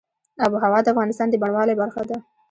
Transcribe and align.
آب 0.43 0.51
وهوا 0.53 0.79
د 0.83 0.87
افغانستان 0.93 1.27
د 1.29 1.35
بڼوالۍ 1.41 1.75
برخه 1.81 2.01
ده. 2.09 2.17